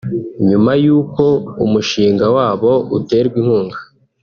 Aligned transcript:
nyuma 0.49 0.71
y’uko 0.83 1.23
umushinga 1.65 2.25
wabo 2.35 2.71
uterwa 2.97 3.35
inkunga 3.41 3.77